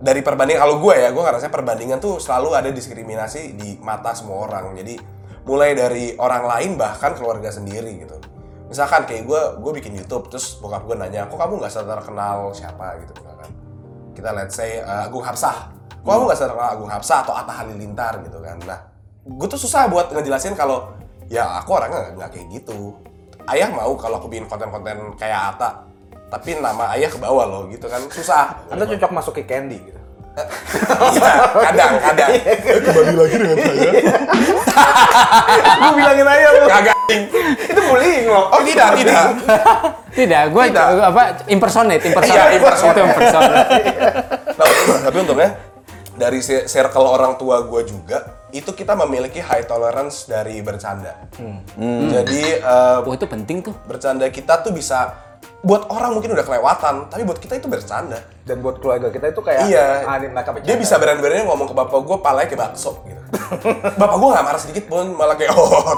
[0.00, 4.48] Dari perbandingan, kalau gue ya, gue ngerasa perbandingan tuh selalu ada diskriminasi di mata semua
[4.48, 4.72] orang.
[4.74, 4.96] Jadi
[5.50, 8.14] mulai dari orang lain bahkan keluarga sendiri gitu.
[8.70, 13.02] Misalkan kayak gue, gue bikin YouTube, terus bokap gue nanya, kok kamu gak terkenal siapa
[13.02, 13.50] gitu misalkan.
[14.14, 15.74] Kita let's say uh, Agung Hapsah.
[16.06, 18.62] Kok kamu gak terkenal Agung Hapsah atau Atta Halilintar gitu kan.
[18.62, 18.78] Nah,
[19.26, 20.94] gue tuh susah buat ngejelasin kalau
[21.26, 22.94] ya aku orangnya nggak- nggak kayak gitu.
[23.50, 25.90] Ayah mau kalau aku bikin konten-konten kayak Atta,
[26.30, 28.70] tapi nama ayah ke bawah loh gitu kan susah.
[28.70, 29.99] anda cocok masuk ke candy gitu
[30.30, 32.30] Iya, kadang, kadang.
[32.80, 33.90] Kembali lagi dengan saya.
[35.76, 36.96] gue bilangin aja lu Kagak.
[37.66, 39.24] itu bullying loh Oh tidak, tidak.
[40.10, 42.38] Tidak, gue apa impersonate, impersonate.
[42.38, 42.94] Iya, impersonate.
[42.94, 43.58] Itu impersonate.
[44.54, 45.50] Tapi, tapi untungnya
[46.14, 48.18] dari circle orang tua gue juga
[48.50, 51.16] itu kita memiliki high tolerance dari bercanda.
[52.10, 53.74] Jadi eh, Oh, itu penting tuh.
[53.84, 55.29] bercanda kita tuh bisa
[55.60, 58.20] buat orang mungkin udah kelewatan, tapi buat kita itu bercanda.
[58.40, 60.02] dan buat keluarga kita itu kayak Iya.
[60.18, 63.22] ini mereka Dia bisa berani-berani ngomong ke bapak gue palanya kayak bakso gitu.
[64.00, 65.94] bapak gue gak marah sedikit pun malah kayak oh.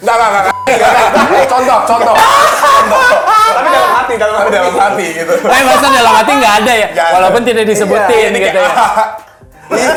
[0.00, 1.46] Enggak, enggak, enggak.
[1.48, 2.14] Contoh, contoh.
[2.16, 3.00] Contoh.
[3.56, 4.56] Tapi dalam hati, dalam Tapi hati.
[4.60, 5.32] dalam hati gitu.
[5.40, 6.88] Eh masa dalam hati nggak ada ya?
[6.92, 7.04] Ada.
[7.16, 8.70] Walaupun tidak disebutin Ini gitu ya.
[9.70, 9.90] Iya.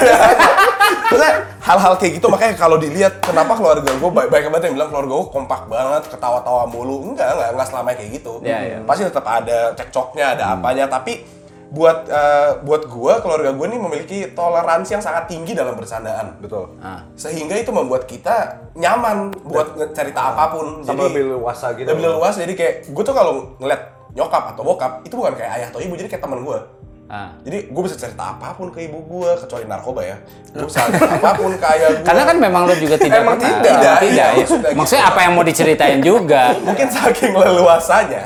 [1.14, 4.90] Maksudnya hal-hal kayak gitu makanya kalau dilihat kenapa keluarga gue baik banyak banget yang bilang
[4.92, 7.14] keluarga gue kompak banget ketawa-tawa mulu.
[7.14, 8.34] Enggak enggak enggak selamanya kayak gitu.
[8.44, 8.78] Iya, iya.
[8.84, 10.86] pasti tetap ada cekcoknya ada apanya.
[10.90, 16.38] Tapi buat eh, buat gue keluarga gue nih memiliki toleransi yang sangat tinggi dalam bercandaan.
[16.38, 16.78] Betul.
[17.18, 20.86] sehingga itu membuat kita nyaman buat cerita apa pun.
[20.86, 21.90] Sama lebih leluasa gitu.
[21.90, 23.82] lebih luas jadi kayak gue tuh kalau ngeliat
[24.14, 25.98] nyokap atau bokap itu bukan kayak ayah atau ibu.
[25.98, 26.83] Jadi kayak teman gue
[27.13, 27.30] Ah.
[27.45, 30.17] jadi gue bisa cerita apa pun ke ibu gue kecuali narkoba ya
[30.49, 33.38] gue bisa cerita apa pun ke ayah gue Karena kan memang lo juga tidak Emang
[33.38, 33.54] pernah.
[33.54, 33.73] tidak.
[33.76, 34.26] Iya, tidak ya.
[34.34, 34.78] maksudnya gitu.
[34.82, 36.43] Maksudnya apa yang mau diceritain juga?
[36.60, 38.23] mungkin saking leluasanya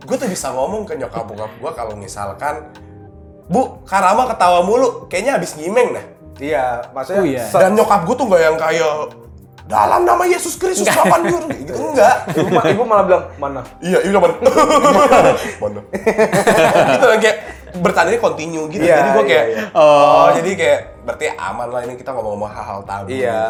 [0.00, 2.54] gue tuh bisa ngomong ke nyokap bokap gue kalau misalkan
[3.44, 6.06] bu Karama ketawa mulu kayaknya habis nyimeng dah
[6.38, 7.44] Iya, maksudnya Oh, iya.
[7.50, 8.94] dan nyokap gue tuh nggak yang kayak
[9.66, 13.60] dalam nama Yesus Kristus kapan dur gitu enggak ibu, ibu malah bilang mana?
[13.82, 14.36] Iya, iya mana?
[15.60, 15.80] mana?
[16.94, 17.36] gitu kan
[17.68, 18.82] kayak bertandanya continue gitu.
[18.82, 19.62] Iya, jadi gue iya, kayak iya.
[19.74, 20.26] oh.
[20.32, 23.20] jadi kayak berarti aman lah ini kita ngomong-ngomong hal-hal tabu gitu.
[23.22, 23.40] Iya.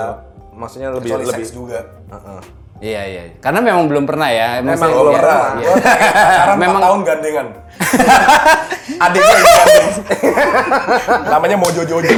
[0.53, 1.79] Maksudnya lebih Kecuali lebih seks juga.
[2.11, 2.41] Heeh.
[2.79, 3.23] Iya iya.
[3.39, 4.59] Karena memang belum pernah ya.
[4.59, 5.43] Memang Maksudnya- Belum iya, pernah.
[6.31, 7.47] sekarang Memang- tahun gandengan.
[9.07, 9.89] Adiknya yang gandeng.
[11.35, 12.11] Namanya Mojo Jojo.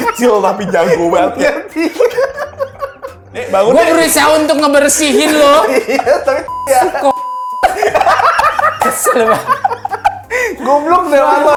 [0.00, 1.52] Kecil tapi jago banget ya.
[3.30, 3.92] Nih, bangun Gue deh.
[3.94, 5.56] berusaha untuk ngebersihin lo.
[5.70, 6.80] Iya, tapi ya.
[8.80, 9.48] Kesel banget.
[10.62, 11.54] Goblok deh lo.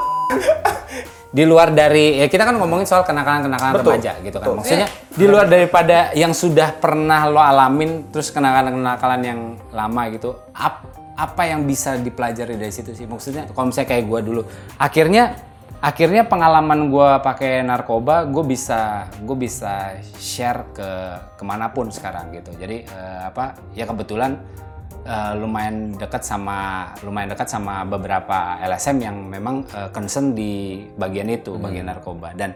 [1.34, 3.98] di luar dari ya kita kan ngomongin soal kenakalan-kenakalan Betul.
[3.98, 4.54] remaja gitu kan.
[4.54, 9.40] Maksudnya di luar daripada yang sudah pernah lo alamin terus kenakalan-kenakalan yang
[9.74, 10.38] lama gitu.
[10.54, 10.86] Ap,
[11.18, 13.10] apa yang bisa dipelajari dari situ sih?
[13.10, 14.42] Maksudnya kalau misalnya kayak gue dulu,
[14.78, 15.42] akhirnya
[15.82, 20.90] akhirnya pengalaman gue pakai narkoba, gue bisa gue bisa share ke
[21.34, 22.54] ke mana pun sekarang gitu.
[22.54, 23.58] Jadi eh, apa?
[23.74, 24.38] Ya kebetulan
[25.04, 31.30] eh, lumayan dekat sama lumayan dekat sama beberapa LSM yang memang eh, concern di bagian
[31.30, 32.32] itu bagian narkoba.
[32.36, 32.56] Dan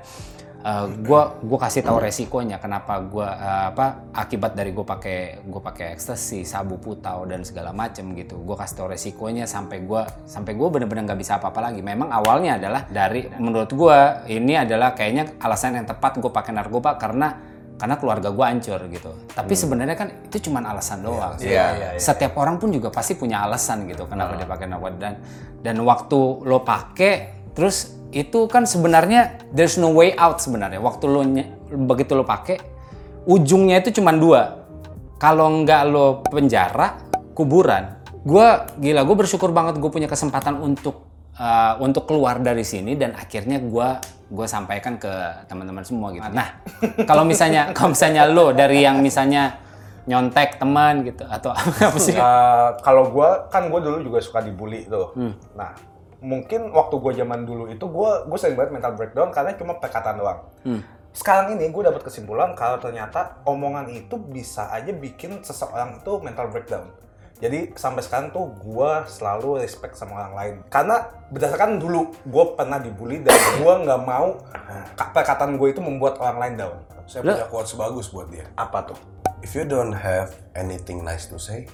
[1.00, 6.44] gue gue kasih tahu resikonya kenapa gue apa akibat dari gue pakai gue pakai ekstasi
[6.44, 8.36] sabu putau dan segala macem gitu.
[8.44, 11.80] Gue kasih tahu resikonya sampai gue sampai gue bener-bener nggak bisa apa-apa lagi.
[11.80, 17.00] Memang awalnya adalah dari menurut gue ini adalah kayaknya alasan yang tepat gue pakai narkoba
[17.00, 17.47] karena
[17.78, 19.12] karena keluarga gue hancur gitu.
[19.32, 21.38] Tapi sebenarnya kan itu cuma alasan doang.
[21.38, 25.14] Iya, iya, Setiap orang pun juga pasti punya alasan gitu kenapa dia pakai narkoba dan
[25.62, 30.82] dan waktu lo pakai terus itu kan sebenarnya there's no way out sebenarnya.
[30.82, 31.22] Waktu lo
[31.86, 32.58] begitu lo pakai
[33.30, 34.66] ujungnya itu cuma dua.
[35.18, 36.98] Kalau nggak lo penjara,
[37.34, 37.98] kuburan.
[38.28, 41.07] Gua gila, gue bersyukur banget gue punya kesempatan untuk
[41.40, 43.98] uh, untuk keluar dari sini dan akhirnya gua
[44.28, 45.08] gue sampaikan ke
[45.48, 46.28] teman-teman semua gitu.
[46.36, 46.60] Nah,
[47.08, 49.56] kalau misalnya kalau misalnya lo dari yang misalnya
[50.08, 51.52] nyontek teman gitu atau
[51.88, 52.16] apa sih?
[52.16, 55.16] Eh, kalau gue kan gue dulu juga suka dibully tuh.
[55.16, 55.36] Hmm.
[55.56, 55.76] Nah
[56.18, 60.18] mungkin waktu gue zaman dulu itu gue gue sering banget mental breakdown karena cuma perkataan
[60.18, 60.40] doang.
[60.64, 60.82] Hmm.
[61.12, 66.52] Sekarang ini gue dapat kesimpulan kalau ternyata omongan itu bisa aja bikin seseorang itu mental
[66.52, 66.88] breakdown.
[67.38, 70.56] Jadi sampai sekarang tuh gue selalu respect sama orang lain.
[70.68, 74.42] Karena berdasarkan dulu gue pernah dibully dan gue nggak mau
[74.98, 76.76] ka- perkataan gue itu membuat orang lain down.
[77.06, 78.50] Saya punya quotes bagus buat dia.
[78.58, 78.98] Apa tuh?
[79.46, 81.70] If you don't have anything nice to say,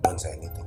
[0.00, 0.64] don't say anything.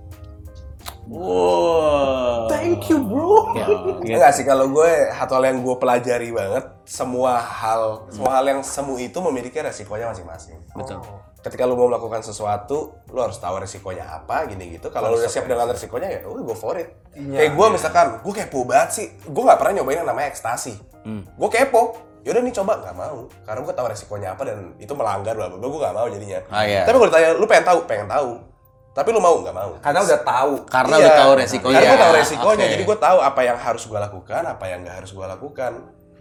[1.06, 2.50] Wow.
[2.50, 3.54] Thank you bro.
[3.54, 3.66] Ya,
[4.18, 8.62] Enggak sih kalau gue satu hal yang gue pelajari banget semua hal semua hal yang
[8.62, 10.58] semu itu memiliki resikonya masing-masing.
[10.74, 11.02] betul.
[11.46, 14.90] Ketika lu mau melakukan sesuatu, lu harus tahu resikonya apa gini gitu.
[14.90, 16.90] Kalau lu udah siap dengan resikonya ya udah go for it.
[17.14, 19.08] Iya, Kayak gue misalkan, gue kepo banget sih.
[19.24, 20.74] Gue nggak pernah nyobain yang namanya ekstasi.
[21.38, 22.02] Gue kepo.
[22.26, 25.62] Yaudah nih coba nggak mau karena gue tahu resikonya apa dan itu melanggar bla bla
[25.62, 26.40] gue nggak mau jadinya.
[26.50, 26.82] Ah, iya.
[26.82, 28.30] Tapi kalau ditanya lu pengen tahu, pengen tahu.
[28.98, 29.72] Tapi lu mau nggak mau?
[29.78, 30.54] Karena udah tahu.
[30.66, 31.04] Karena Iya.
[31.06, 31.78] udah tahu resikonya.
[31.78, 32.74] Karena gue tahu resikonya, Oke.
[32.74, 35.72] jadi gue tahu apa yang harus gue lakukan, apa yang nggak harus gue lakukan.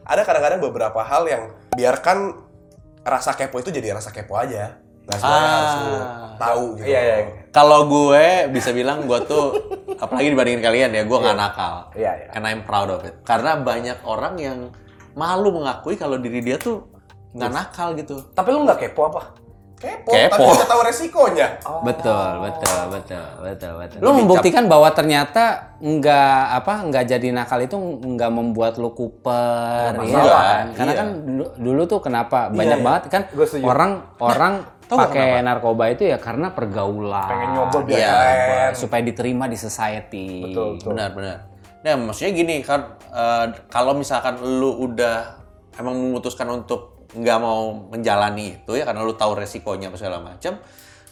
[0.04, 2.18] Ada kadang-kadang beberapa hal yang biarkan
[3.00, 4.83] rasa kepo itu jadi rasa kepo aja.
[5.04, 5.28] Nah, Ah.
[5.28, 5.96] harus lu
[6.34, 6.86] tahu gitu.
[6.88, 7.16] Iya, iya.
[7.52, 9.46] Kalau gue bisa bilang gue tuh
[10.00, 11.74] apalagi dibandingin kalian ya, gue nggak nakal.
[11.94, 12.28] Iya, iya.
[12.34, 13.20] And I'm proud of it.
[13.22, 14.58] Karena banyak orang yang
[15.14, 16.82] malu mengakui kalau diri dia tuh
[17.34, 18.32] nggak nakal gitu.
[18.32, 19.22] Tapi lu nggak kepo apa?
[19.74, 20.32] Kepo, Kepo.
[20.32, 21.48] tapi kita tahu resikonya.
[21.88, 23.98] Betul, betul, betul, betul, betul.
[24.00, 30.22] Lo membuktikan bahwa ternyata nggak apa nggak jadi nakal itu nggak membuat lo kuper, ya
[30.24, 30.64] kan?
[30.72, 31.00] Karena iya.
[31.04, 32.86] kan dulu, dulu tuh kenapa banyak iya.
[32.86, 33.92] banget kan Gua orang
[34.24, 34.54] orang
[34.86, 38.72] pakai narkoba itu ya karena pergaulan, Pengen nyoba biar Iya, keren.
[38.74, 40.44] supaya diterima di society.
[40.44, 40.88] Betul, betul.
[40.92, 41.38] Benar, benar.
[41.80, 45.36] Nah, maksudnya gini kan, eh, kalau misalkan lu udah
[45.76, 50.58] emang memutuskan untuk nggak mau menjalani itu ya karena lu tahu resikonya apa segala macam,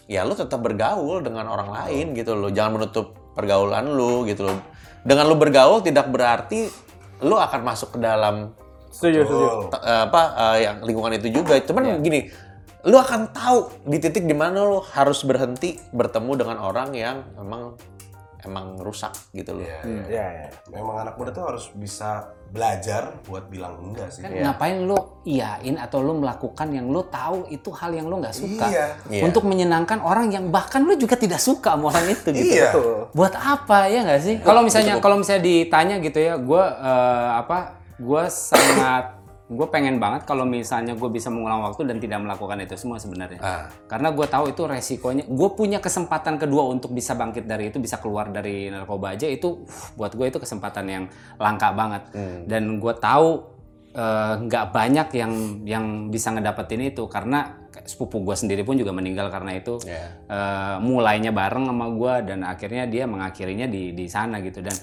[0.05, 2.49] ya lu tetap bergaul dengan orang lain gitu loh.
[2.49, 4.59] Jangan menutup pergaulan lu gitu loh.
[5.03, 6.69] Dengan lu bergaul tidak berarti
[7.23, 8.51] lu akan masuk ke dalam
[8.93, 9.47] Setuju, setuju.
[9.79, 11.57] eh, apa eh, yang lingkungan itu juga.
[11.61, 12.29] Cuman gini,
[12.83, 17.79] lu akan tahu di titik di mana lu harus berhenti bertemu dengan orang yang emang
[18.43, 19.63] emang rusak gitu loh.
[19.63, 19.79] Iya,
[20.11, 20.49] Iya, iya.
[20.75, 24.21] Memang anak muda tuh harus bisa belajar buat bilang enggak sih.
[24.27, 28.35] Kan ngapain lu iyain atau lu melakukan yang lu tahu itu hal yang lu nggak
[28.35, 28.87] suka Iya.
[29.09, 29.23] Iya.
[29.31, 32.51] untuk menyenangkan orang yang bahkan lu juga tidak suka sama orang itu gitu.
[32.51, 32.71] Iya.
[33.15, 34.37] Buat apa ya nggak sih?
[34.43, 36.65] Kalau misalnya kalau misalnya ditanya gitu ya, gue
[37.39, 37.79] apa?
[38.03, 39.22] Gue sangat
[39.53, 43.41] gue pengen banget kalau misalnya gue bisa mengulang waktu dan tidak melakukan itu semua sebenarnya.
[43.41, 43.69] Ah.
[43.87, 45.25] Karena gue tahu itu resikonya.
[45.29, 49.63] Gue punya kesempatan kedua untuk bisa bangkit dari itu, bisa keluar dari narkoba aja itu
[49.63, 51.05] uh, buat gue itu kesempatan yang
[51.37, 52.03] langka banget.
[52.49, 53.29] Dan gue tahu
[53.93, 55.33] eh, nggak banyak yang
[55.69, 59.81] yang bisa ngedapetin itu karena sepupu gue sendiri pun juga meninggal karena itu.
[59.85, 60.07] Iya.
[60.29, 64.77] Eh, mulainya bareng sama gue dan akhirnya dia mengakhirinya di di sana gitu dan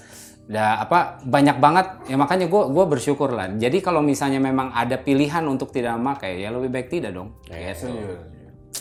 [0.50, 4.98] da, apa banyak banget ya makanya gue gua bersyukur lah jadi kalau misalnya memang ada
[4.98, 7.86] pilihan untuk tidak memakai ya lebih baik tidak dong gitu.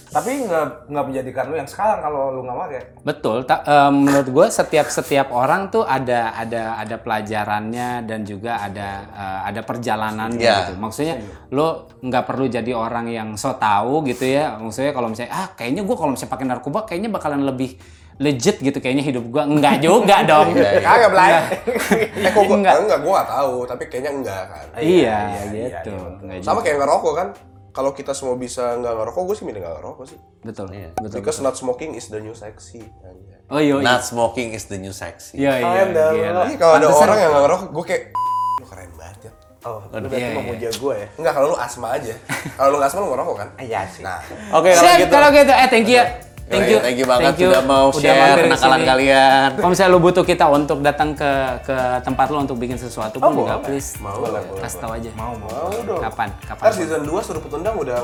[0.09, 2.81] Tapi nggak nggak menjadikan lu yang sekarang kalau lu nggak pakai.
[3.01, 3.45] Betul.
[3.45, 8.89] Ta- eh, menurut gue setiap setiap orang tuh ada ada ada pelajarannya dan juga ada
[9.05, 10.57] eh, ada perjalanannya Iya.
[10.65, 10.73] gitu.
[10.81, 11.15] Maksudnya
[11.53, 14.57] lo nggak perlu jadi orang yang so tahu gitu ya.
[14.57, 17.77] Maksudnya kalau misalnya ah kayaknya gue kalau misalnya pakai narkoba kayaknya bakalan lebih
[18.19, 20.51] legit gitu kayaknya hidup gue enggak juga dong.
[20.53, 21.31] Kagak belai.
[22.27, 22.75] Eh kok gua, Enggak.
[22.83, 22.99] enggak.
[22.99, 24.65] gua gak tahu, tapi kayaknya enggak kan.
[24.75, 25.17] Iya,
[25.49, 25.95] iya, gitu.
[25.95, 27.29] iya, Enggak Sama kayak ngerokok kan.
[27.69, 30.19] Kalau kita semua bisa nggak ngerokok, gue sih milih nggak ngerokok sih.
[30.41, 30.67] betul.
[30.67, 30.89] Iya.
[30.99, 31.21] Betul.
[31.21, 32.83] Because not smoking is the new sexy.
[33.47, 33.77] Oh iya.
[33.77, 33.85] iya.
[33.85, 35.39] Not smoking is the new sexy.
[35.39, 35.81] Iya iya.
[35.87, 38.03] Iya, kalau ada orang yang nggak ngerokok, gue kayak
[38.59, 39.31] lu keren banget ya.
[39.59, 40.35] Oh, lu berarti Iya, iya.
[40.35, 41.07] memuja gue ya.
[41.15, 42.13] Enggak, kalau lu asma aja.
[42.57, 43.49] kalau lu asma lu ngerokok kan?
[43.59, 44.01] Iya sih.
[44.03, 44.19] Nah,
[44.55, 45.11] Oke, kalau Siap, gitu.
[45.13, 45.51] kalau gitu.
[45.53, 46.03] Eh, thank you.
[46.49, 46.77] Thank you.
[46.81, 47.49] Thank you banget Thank you.
[47.53, 49.49] sudah mau Udah share kenakalan kalian.
[49.53, 51.31] Kalau misalnya lu butuh kita untuk datang ke
[51.61, 54.41] ke tempat lu untuk bikin sesuatu pun juga please mau lah.
[54.57, 55.09] kasih tahu aja.
[55.13, 55.45] Mau, mau.
[55.47, 56.01] Mau dong.
[56.01, 56.29] Kapan?
[56.41, 56.63] Kapan?
[56.65, 57.97] Ntar season 2 suruh petundang udah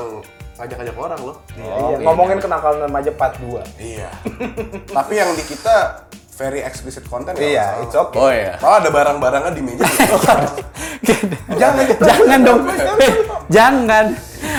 [0.56, 1.36] ngajak-ngajak orang loh.
[1.52, 3.60] Iya, ngomongin kenakalan remaja part 2.
[3.76, 4.08] Iya.
[4.96, 7.82] Tapi yang di kita very explicit content nggak Iya, masalah.
[7.82, 8.18] it's okay.
[8.18, 8.54] Oh iya.
[8.56, 9.82] Malah ada barang-barangan di meja.
[11.60, 12.60] jangan jangan dong.
[13.48, 14.04] jangan.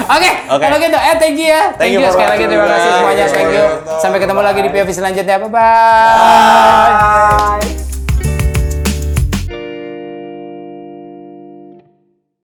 [0.05, 0.62] Oke, Oke.
[0.62, 1.73] kalau gitu eh thank you ya.
[1.73, 3.25] Thank, you you, sekali lagi terima kasih semuanya.
[3.31, 3.65] Thank you.
[3.97, 5.36] Sampai ketemu lagi di POV selanjutnya.
[5.41, 5.62] Bye bye.
[7.57, 7.76] Bye.